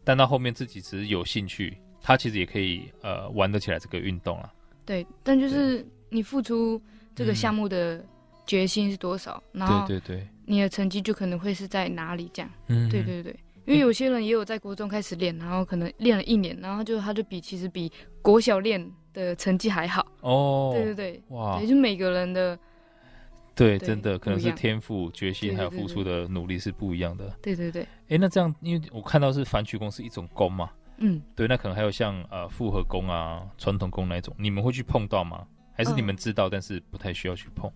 [0.05, 4.53] 但到后面自己只是有兴趣，他其实也可以呃玩得起来这个运动啊。
[4.85, 6.79] 对，但就是你付出
[7.15, 8.05] 这个项目的
[8.47, 12.51] 决心是多少，然后对对对，你的成绩就可能会是在哪里这样。
[12.67, 13.35] 嗯，对对对。
[13.65, 17.91] 因为有些人也有在国中开始练，然后可能练了一年，然后就他就比其实比
[18.21, 18.93] 国小练
[19.25, 20.71] 的成绩还好哦。
[20.75, 22.57] 对对对，哇，也就每个人的
[23.55, 27.29] 对，真的可能是天赋、决心还有付出的努力是不一样的。
[27.41, 27.83] 对对对。
[28.09, 35.47] 哎，那这样，因为我看到是反曲弓是一种弓嘛，嗯，对，那可能还有像呃复合弓啊、传统弓那种，你们会去碰到吗？
[35.73, 37.71] 还是你们知道，但是不太需要去碰？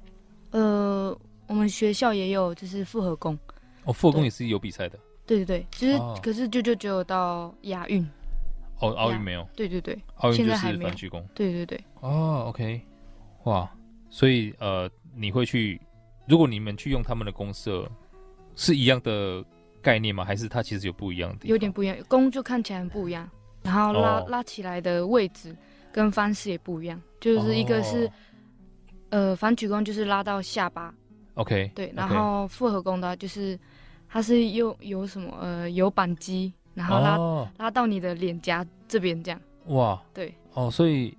[0.50, 3.36] 呃，我们学校也有，就是复合弓。
[3.84, 4.98] 哦，复合弓也是有比赛的。
[5.26, 8.06] 对对对，就是，可是就就只有到亚运，
[8.80, 9.46] 哦，奥运没有。
[9.54, 11.26] 对对对，奥运就是反曲弓。
[11.34, 11.82] 对对对。
[12.00, 12.80] 哦，OK，
[13.44, 13.70] 哇，
[14.08, 15.80] 所以呃，你会去，
[16.26, 17.88] 如果你们去用他们的弓射，
[18.54, 19.44] 是一样的
[19.82, 20.24] 概念吗？
[20.24, 21.46] 还是它其实有不一样的？
[21.46, 23.28] 有点不一样，弓就看起来很不一样，
[23.62, 25.54] 然后拉拉起来的位置
[25.92, 28.10] 跟方式也不一样，就是一个是
[29.10, 30.94] 呃反曲弓就是拉到下巴
[31.34, 33.58] ，OK，对，然后复合弓的话就是。
[34.12, 36.52] 它是有有什么呃有板机，
[36.88, 39.40] 然后拉、哦、拉到你的脸颊这边这样。
[39.66, 41.16] 哇，对哦，所以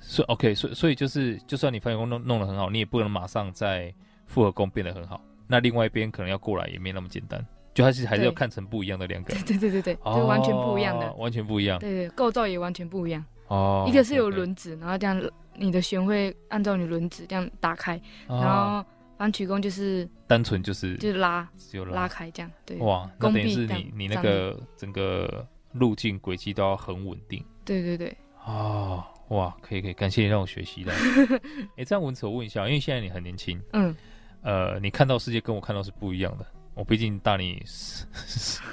[0.00, 3.92] 所以 OK，所以所以就是，就算你反曲弓弄弄得很好，你也不能马上在
[4.26, 5.20] 复合弓变得很好。
[5.46, 9.34] 那另外一边可能要过来也没那么简单，就还是还是要看成不一样的两个。
[9.34, 11.78] 对对对对对，就完全不一样的，哦、完全不一样。
[11.78, 13.24] 对，对对，构造也完全不一样。
[13.48, 15.20] 哦，一个是有轮子，然后这样
[15.56, 17.96] 你的弦会按照你轮子这样打开，
[18.28, 18.84] 哦、然后。
[19.20, 22.78] 反曲弓就是单纯就是就是拉，只有拉开这样，对。
[22.78, 27.44] 哇，那等于是你你那个整个路径轨迹都要很稳定。
[27.62, 28.16] 对对对。
[28.46, 30.94] 哦，哇，可以可以，感谢你让我学习的。
[31.76, 33.94] 哎，这样文丑我问一下，因为现在你很年轻，嗯，
[34.40, 36.46] 呃，你看到世界跟我看到是不一样的。
[36.72, 38.06] 我毕竟大你十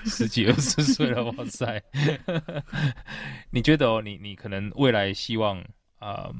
[0.05, 1.83] 十几二十岁了，哇塞！
[3.51, 5.61] 你觉得哦，你你可能未来希望
[5.99, 6.31] 啊，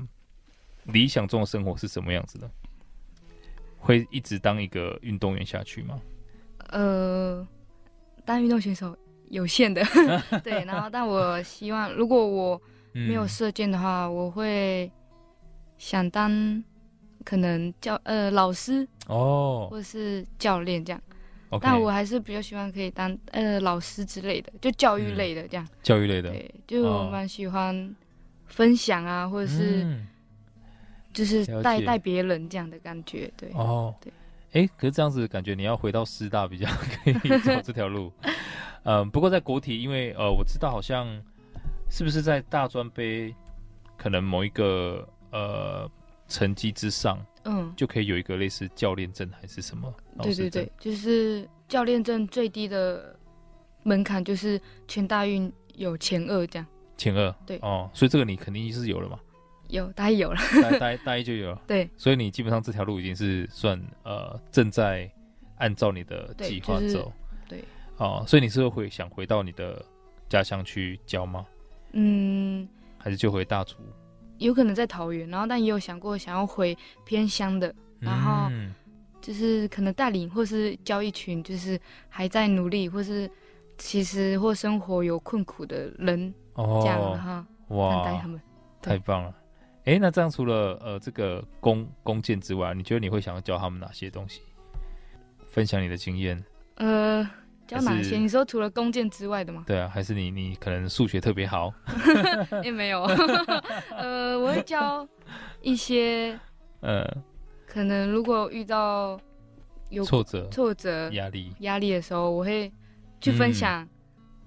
[0.85, 2.49] 理想中的生活是什么样子的？
[3.77, 6.01] 会一直当一个运动员下去吗？
[6.69, 7.47] 呃，
[8.25, 8.97] 当运动选手
[9.29, 9.81] 有限的，
[10.43, 10.65] 对。
[10.65, 12.61] 然后，但我希望，如果我
[12.91, 14.91] 没有射箭的话，嗯、我会
[15.77, 16.61] 想当
[17.23, 21.01] 可能教呃老师哦，或者是教练这样。
[21.49, 25.65] Okay 但我还是比较喜欢可以当呃老师之类的，就教育类的这样。
[25.65, 27.95] 嗯、教育类的，对，就蛮喜欢
[28.47, 29.83] 分享啊，哦、或者是。
[29.85, 30.07] 嗯
[31.17, 34.13] 就是带带别人这样的感觉，对哦，对，
[34.51, 36.69] 哎，可是这样子感觉你要回到师大比较
[37.03, 38.11] 可以走这条路，
[38.83, 41.07] 嗯，不过在国体，因为呃，我知道好像
[41.89, 43.33] 是不是在大专杯，
[43.97, 45.89] 可能某一个呃
[46.27, 49.91] 成绩之上，嗯，就可以有一个类似教练证还是什么？
[50.21, 53.17] 对对对，就是教练证最低的
[53.81, 59.19] 门槛就是全大运有前二这样，前二，对哦，所以这个你肯定是有了嘛。
[59.69, 60.39] 有，大一有了，
[60.79, 61.61] 大一大一就有了。
[61.67, 65.09] 对，所以你基本上这条路已经是算呃正在
[65.57, 67.11] 按照你的计划走。
[67.47, 67.63] 对，
[67.97, 69.83] 哦，所以你是会回想回到你的
[70.29, 71.45] 家乡去教吗？
[71.93, 73.75] 嗯，还是就回大竹？
[74.37, 78.51] 有可能在桃园，然后但也有想过想要回偏乡的，然后
[79.19, 83.29] 就是可能带领或是教一群就是还在努力或是
[83.77, 88.39] 其实或生活有困苦的人，哦，这样哈，哇，带他们，
[88.79, 89.33] 太棒了。
[89.87, 94.41] 哎，那这样除了呃这个弓弓箭之外，你觉得你会想要教他们哪些东西？
[95.47, 96.43] 分享你的经验。
[96.75, 97.23] 呃，
[97.65, 98.17] 教哪些？
[98.17, 99.63] 你说除了弓箭之外的吗？
[99.65, 101.73] 对啊，还是你你可能数学特别好？
[102.63, 103.03] 也没有，
[103.95, 105.07] 呃，我会教
[105.61, 106.37] 一些，
[106.81, 107.07] 呃，
[107.65, 109.17] 可能如果遇到
[109.89, 112.69] 有挫折、挫折、压力、压力的时候，我会
[113.21, 113.87] 去分享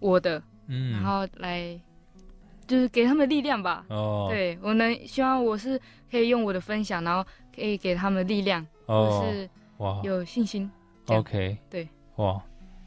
[0.00, 1.81] 我的，嗯，然后来
[2.70, 3.85] 就是给他们力量吧。
[3.88, 10.70] 哦，对，我能希望我是可以用我的分享，然后可以给他们力量，哦，或是哇，有信心。
[11.06, 12.40] OK，对，哇。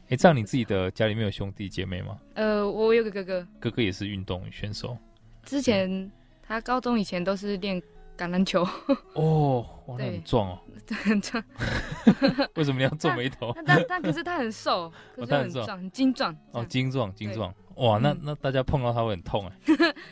[0.08, 2.18] 哎，这样你自己的家里面有兄弟姐妹吗？
[2.34, 4.96] 呃，我有个哥哥，哥哥也是运动选手。
[5.44, 6.10] 之前
[6.42, 7.80] 他高中以前都是练
[8.16, 8.66] 橄榄球。
[9.14, 10.58] 哦，哇，那很壮哦，
[11.02, 11.42] 很壮。
[12.56, 13.54] 为什么你要皱眉头？
[13.66, 16.36] 但但 可是他很瘦，可是很壮，很精壮。
[16.52, 17.52] 哦，精壮精壮。
[17.76, 19.52] 哇，那那大家碰到他会很痛哎，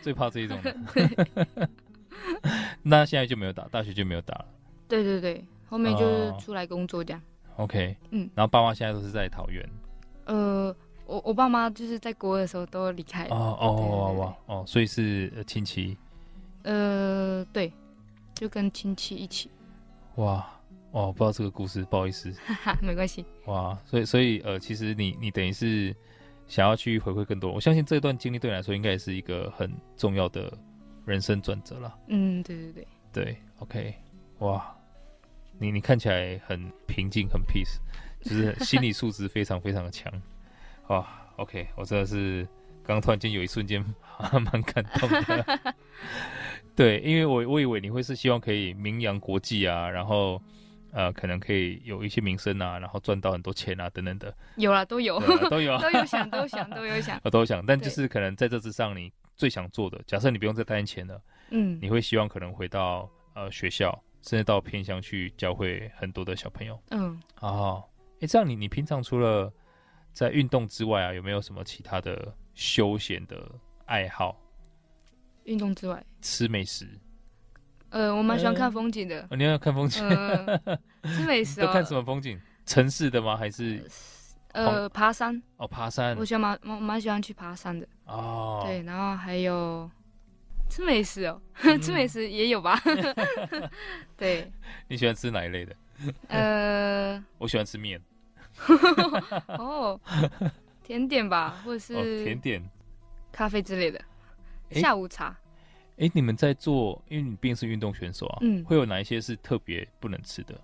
[0.01, 1.69] 最怕这一种的。
[2.83, 4.47] 那现在就没有打，大学就没有打了。
[4.89, 7.23] 对对对，后面就是出来工作这样。
[7.57, 9.69] OK，嗯，然后爸妈现在都是在桃园。
[10.25, 10.75] 呃，
[11.07, 13.35] 我我爸妈就是在国二的时候都离开了。
[13.35, 15.97] 哦哦哇哇哦，所以是亲戚。
[16.63, 17.73] 呃，对，
[18.35, 19.51] 就跟亲戚一起。
[20.17, 20.47] 哇
[20.93, 22.31] 哦，不知道这个故事，不好意思。
[22.47, 23.25] 哈哈，没关系。
[23.47, 25.95] 哇，所以所以呃，其实你你等于是
[26.53, 30.53] 想要去回馈更多，我相信这段经历对你来说应该也是一个很重要的
[31.07, 31.99] 人生转折了。
[32.09, 32.87] 嗯，对对对。
[33.11, 33.95] 对，OK，
[34.41, 34.77] 哇。
[35.59, 37.79] 你你看起来很平静，很 peace，
[38.21, 40.13] 就是心理素质非常非常的强，
[40.89, 42.47] 哇，OK，我真的是
[42.83, 43.83] 刚刚突然间有一瞬间
[44.33, 45.75] 蛮感动的，
[46.77, 50.43] 对，因为我我以为你会是希望可以名扬国际啊，然后
[50.93, 55.19] 呃可能可以有一些名声啊，然后赚到很多钱啊等等的，有啊，都有，
[55.51, 64.01] 都有，都有想，都有想，都有想，我都想，但就是可能在这之上，你最想做的，假设你不用再担心钱了，嗯，你会希望可能回到呃学校。
[64.25, 66.81] 甚至到偏乡去教会很多的小朋友。
[66.93, 67.83] 嗯，哦，
[68.19, 69.53] 哎、欸，这样你你平常除了
[70.13, 73.51] 在运动之外啊，有没有什么其他的休闲的
[73.85, 74.41] 爱好？
[75.43, 76.87] 运动之外，吃美食。
[77.93, 79.27] 呃，我蛮喜欢看风景的。
[79.37, 80.03] 你要看风景？
[80.09, 80.59] 呃、
[81.05, 82.41] 吃美 食、哦、都看什么风景？
[82.67, 83.37] 城市的吗？
[83.37, 83.85] 还是
[84.53, 85.41] 呃爬山？
[85.59, 86.17] 哦，爬山。
[86.17, 87.87] 我喜欢蛮蛮蛮喜欢去爬山的。
[88.07, 89.89] 哦，对，然后还有。
[90.71, 91.39] 吃美食哦，
[91.83, 92.81] 吃美食也有吧？
[94.17, 94.51] 对，
[94.89, 95.77] 你喜欢吃哪一类的？
[96.29, 98.01] 呃，我喜欢吃面。
[99.59, 100.01] 哦，
[100.83, 102.63] 甜点吧，或者是甜点、
[103.31, 104.01] 咖啡之类的。
[104.71, 105.37] 下午茶。
[105.99, 110.61] 哎，你们在做，因为你毕竟是运动选手啊，嗯，会有哪一些是特别不能吃的？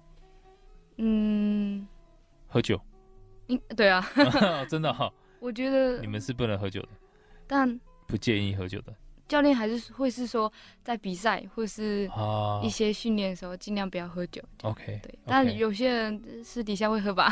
[0.97, 1.87] 嗯，
[2.47, 2.81] 喝酒。
[3.49, 4.05] 嗯，对啊，
[4.69, 5.13] 真的哈。
[5.41, 6.89] 我觉得你们是不能喝酒的，
[7.47, 8.95] 但不建议喝酒的。
[9.29, 10.51] 教练还是会是说，
[10.83, 12.11] 在比赛或是
[12.63, 14.43] 一些训练的时候，尽量不要喝酒。
[14.63, 15.19] OK，对。
[15.27, 17.31] 但有些人私底下会喝吧。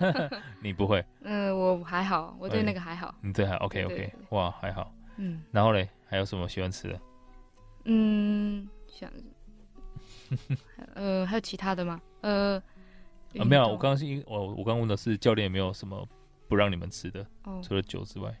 [0.62, 1.04] 你不会？
[1.20, 3.14] 嗯，我还好，我对那个还好。
[3.20, 4.90] 你对还 OK OK，哇，还好。
[5.18, 5.42] 嗯。
[5.52, 6.98] 然后嘞，还有什么喜欢吃的？
[7.88, 9.10] 嗯，想，
[10.94, 12.00] 呃，还有其他的吗？
[12.20, 12.62] 呃，
[13.32, 13.62] 没有。
[13.62, 16.06] 我刚刚是因我我刚问的是教练有没有什么
[16.48, 17.26] 不让你们吃的，
[17.62, 18.34] 除了酒之外。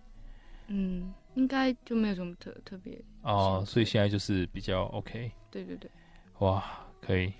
[0.68, 1.12] 嗯。
[1.36, 5.30] 应该就没有什么特特别哦，所以现在就是比较 OK。
[5.50, 5.90] 对对对，
[6.38, 6.64] 哇，
[6.98, 7.30] 可以。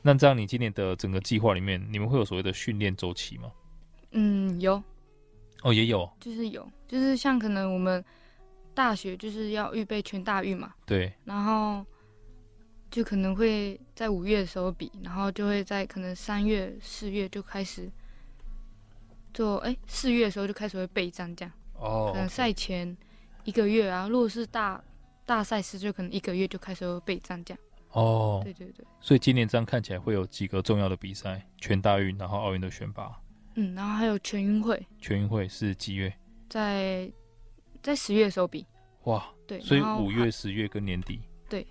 [0.00, 3.52] 那这样你今年的整个计划里面，你们会有所谓的训练周期吗？
[4.12, 4.82] 嗯，有。
[5.62, 6.10] 哦，也有。
[6.18, 8.02] 就是有，就是像可能我们
[8.74, 10.74] 大学就是要预备全大运嘛。
[10.84, 11.12] 对。
[11.24, 11.84] 然后
[12.90, 17.90] 就可能会在五月的时候比，然后就会在可能三月、四月就开始
[19.32, 21.52] 做，哎，四月的时候就开始会备战这样。
[21.74, 22.10] 哦。
[22.12, 22.96] 可能赛前。
[23.46, 24.82] 一个月啊，如果是大
[25.26, 27.60] 大赛事，就可能一个月就开始会备战这样。
[27.90, 28.82] 哦，对对对。
[29.02, 33.20] 所以今年这样看起来会有几个重要的比赛，全大运，然后奥运的选拔。
[33.56, 34.82] 嗯，然后还有全运会。
[34.98, 36.10] 全运会是几月？
[36.48, 37.12] 在
[37.84, 38.66] 在十月的时候比。
[39.04, 39.60] 哇，对。
[39.60, 41.20] 所以五月、十月跟年底。
[41.48, 41.66] 对。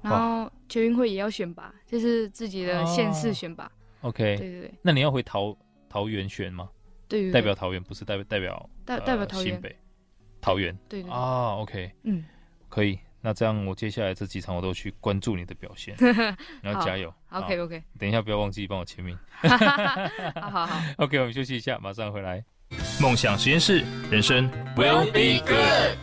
[0.00, 3.70] 然后全运会也要选拔，就是自己的县市选拔。
[4.02, 4.36] OK。
[4.36, 4.74] 对对对。
[4.80, 5.54] 那你要回桃
[5.88, 6.70] 桃园选吗？
[7.08, 7.30] 对。
[7.32, 9.76] 代表桃园不是代表代表代代表桃园北。
[10.40, 12.24] 桃园对，对啊，OK，嗯，
[12.70, 12.98] 可以。
[13.20, 15.94] 那这样我接下来这几场我都去关注你的表现，
[16.62, 17.12] 然后加油。
[17.28, 19.14] OK OK，等一下不要忘记帮我签名。
[19.30, 22.42] 好好好， OK，我们休息一下，马上回来。
[23.00, 25.98] 梦想实验室，人生 will be good。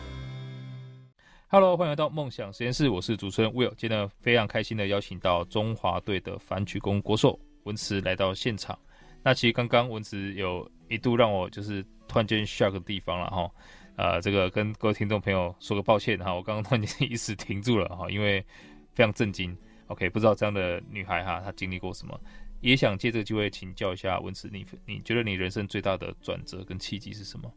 [1.48, 3.72] Hello，欢迎来到梦想实验室，我是主持人 Will。
[3.76, 8.78] 今天非常开心的邀请到中华队的反曲弓国手文慈来到现场。
[9.22, 13.50] 那其实刚刚文慈有一度让我就是突然间 shock 的地方了哈。
[13.96, 18.44] 呃，这个跟各位听众朋友说个抱歉哈，我刚刚突然间一时停住了哈，因为
[18.92, 19.56] 非常震惊。
[19.86, 22.20] OK，不知道这样的女孩哈，她经历过什么？
[22.60, 27.52] 也想借这个机会请教一下文慈，你你觉得你人生最大的转折跟契机是什么？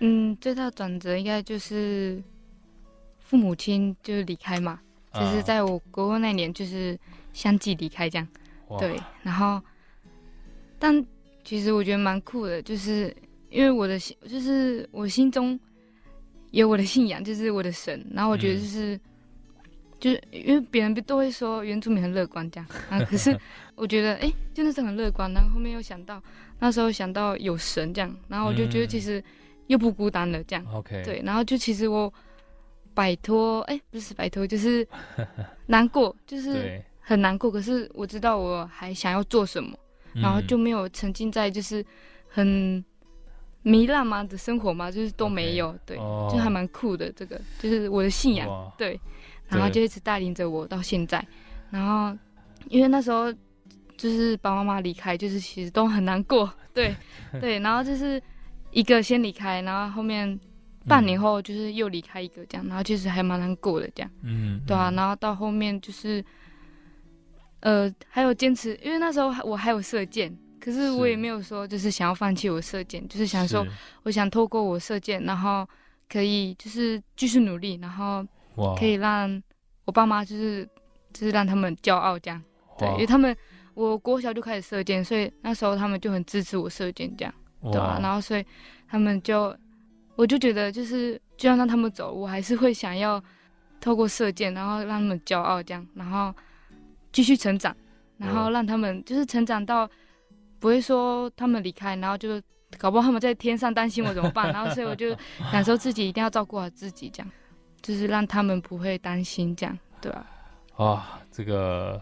[0.00, 2.22] 嗯，最大转折应该就是
[3.18, 6.98] 父母亲就是离开嘛，啊、就是在我国二那年就是
[7.32, 8.28] 相继离开这样。
[8.68, 9.60] 哇对，然后
[10.78, 11.04] 但
[11.44, 13.14] 其实我觉得蛮酷的，就是
[13.50, 15.58] 因为我的心，就是我心中
[16.52, 18.06] 有我的信仰，就是我的神。
[18.12, 18.96] 然后我觉得就是。
[18.96, 19.00] 嗯
[20.02, 23.38] 就是因为别人都会说原住民很乐观这样啊，可是
[23.74, 25.32] 我觉得哎、欸，真的是很乐观。
[25.32, 26.22] 然后后面又想到
[26.58, 29.22] 那时候想到有神这样，然后我就觉得其实
[29.66, 30.64] 又不孤单了这样。
[30.72, 32.12] OK，、嗯、对，然后就其实我
[32.94, 34.86] 摆脱哎，不是摆脱，就是
[35.66, 37.50] 难过，就是很难过。
[37.50, 39.76] 可是我知道我还想要做什么，
[40.14, 41.84] 然后就没有沉浸在就是
[42.28, 42.84] 很
[43.64, 45.68] 糜烂嘛的生活嘛，就是都没有。
[45.68, 45.78] Okay.
[45.86, 45.96] 对，
[46.30, 47.10] 就还蛮酷的。
[47.12, 48.72] 这个就是我的信仰。
[48.76, 49.00] 对。
[49.48, 51.22] 然后就一直带领着我到现在，
[51.68, 52.16] 然后
[52.68, 53.30] 因为那时候
[54.02, 56.96] 就是爸爸妈妈离开，就是其实都很难过， 对
[57.40, 58.20] 对，然后就是
[58.70, 60.38] 一个先离开，然后后面
[60.88, 66.24] 半年后就是又离开一个这样，然后其实还蛮难过的这样，嗯，对啊，然后到后面就是
[67.60, 73.66] 呃还有坚持，因为那时候我还有射箭，可是我也没有说就是想要放弃我射箭，就是想说
[74.02, 75.68] 我想透过我射箭，然后
[76.08, 78.26] 可以就是继续努力，然后。
[78.78, 79.42] 可以让
[79.86, 80.68] 我爸妈就是
[81.10, 82.38] 就是让他们骄傲这样。
[82.78, 83.34] 对，因为他们
[83.74, 88.44] 我国小就开始射箭，所以那时候他们就很支持我射箭这样对啊，然后所以
[88.88, 89.56] 他们就
[90.16, 93.22] 我就觉得就是就要让他们走，我还是会想要
[93.80, 96.34] 透过射箭，然后让他们骄傲这样，然后
[97.12, 97.74] 继续成长，
[98.18, 99.88] 然后让他们就是成长到
[100.58, 102.40] 不会说他们离开，然后就
[102.78, 105.16] 搞不好他们在天上担心我怎么办，然后所以我就
[105.50, 107.32] 感受自己一定要照顾好自己这样。
[107.82, 110.24] 就是让他们不会担心，这样对吧？
[110.76, 112.00] 啊，这个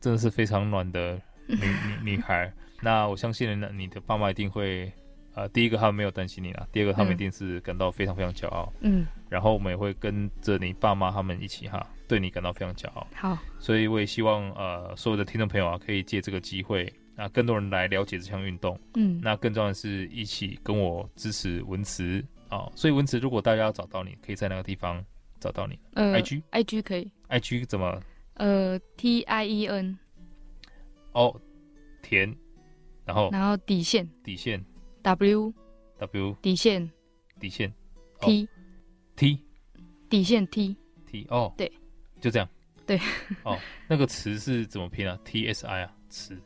[0.00, 1.56] 真的是非常暖的女
[2.04, 2.52] 女女孩。
[2.80, 4.92] 那我相信呢，你的爸妈一定会，
[5.34, 8.72] 呃，第一个他们没有担心你啦，第二个他们一定是感到非常非常骄傲。
[8.80, 9.06] 嗯。
[9.28, 13.06] 然后我们也会跟着你爸妈他们一起哈，对你感到非常骄傲。
[13.14, 13.36] 好。
[13.58, 18.78] 所以我也希望呃，所有的听众朋友啊，可以借这个机会，那更多人来了解这项运动。
[18.94, 19.20] 嗯。
[19.22, 22.24] 那更重要的是一起跟我支持文慈。
[22.50, 25.04] 哦，所以文慈，如果大家要找到你，可以在那个地方
[25.38, 25.78] 找到你。
[25.94, 27.10] 呃，I G，I G 可以。
[27.26, 28.00] I G 怎么？
[28.38, 29.98] 呃，T I E N。
[31.12, 31.40] 哦，
[32.02, 32.34] 田，
[33.04, 33.28] 然后。
[33.30, 34.08] 然后底线。
[34.24, 34.64] 底线。
[35.02, 35.52] W。
[35.98, 36.36] W。
[36.40, 36.90] 底线。
[37.40, 37.72] 底线。
[38.20, 38.48] T。
[39.16, 39.44] T。
[40.08, 40.76] 底线 T。
[41.06, 41.52] T 哦。
[41.56, 41.70] 对。
[42.20, 42.48] 就这样。
[42.86, 42.98] 对。
[43.42, 43.58] 哦，
[43.88, 46.40] 那个词是怎么拼啊？T S I 啊，词。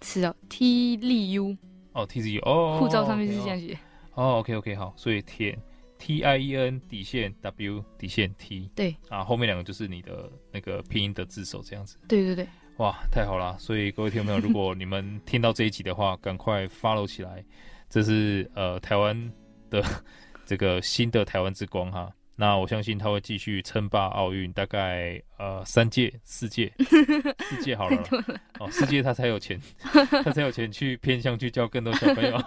[0.00, 1.56] 词哦，T L U。
[1.92, 2.42] 哦，T Z U。
[2.44, 2.78] 哦。
[2.80, 3.78] 护照上面是这样写。
[4.14, 5.58] 哦，OK，OK，好，所以田
[5.98, 11.96] T I E N 底线 W 底线 T，对啊，后面两个就是你的那个拼音的字首这样子。
[12.08, 13.56] 对对对，哇，太好了！
[13.58, 17.44] 所以各位听众朋友，如果你们听到这一集的话，赶快 follow 起来，
[17.88, 19.32] 这是呃台湾
[19.70, 19.82] 的
[20.44, 22.12] 这个新的台湾之光哈。
[22.36, 26.72] 那我相信他会继续称霸奥运，大概呃三届、四届、
[27.48, 29.60] 四届好了，了哦，四届他才有钱，
[30.24, 32.42] 他才有钱去偏向去教更多小朋友。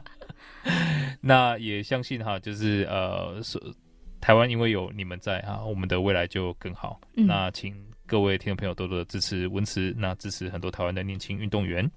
[1.20, 3.40] 那也相信哈，就是呃，
[4.20, 7.00] 台湾因为有你们在哈，我们的未来就更好。
[7.16, 7.74] 嗯、那请
[8.06, 11.90] 各位听众朋友多多的支持文慈，那支持很多台湾的年轻运动员。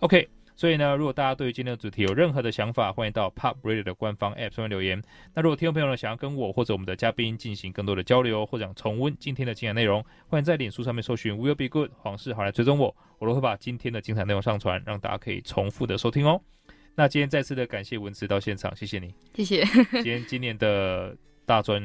[0.00, 0.28] OK。
[0.60, 5.02] 所以呢，如果大家对于今天的主题有任何的想法，欢迎到 Pop Radio 的官方 App 上面留言。
[5.32, 16.38] 那如果听众朋友呢想要跟我或者我们的嘉宾进行更多的交流，或者想重温今天的精彩内容，欢迎在脸书上面搜寻 Will Be Good 黄世豪来追踪我，我都会把今天的精彩内容上传，让大家可以重复的收听哦。
[16.94, 19.64] 那今天再次的感谢文慈到现场，谢谢你，谢谢。
[19.92, 21.82] 今天今年的大专，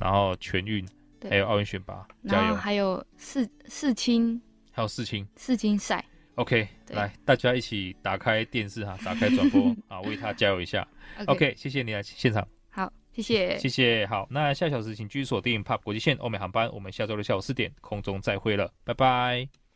[0.00, 0.82] 然后全运，
[1.28, 2.54] 还有奥运选拔，加油！
[2.54, 4.40] 还有世世青，
[4.72, 6.02] 还有世青，世青赛。
[6.38, 10.86] OK，对来，大家一起打开电视哈，打开转播 啊，为他加油一下。
[11.26, 12.46] OK，, 谢谢你来现场。
[12.70, 14.06] 好，谢谢，谢谢。
[14.06, 19.67] 好，那下小时请继续锁定 POP 国际线欧美航班，我们下周六下午四点空中再会了，拜拜。